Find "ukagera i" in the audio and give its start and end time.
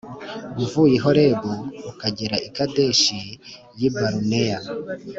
1.91-2.49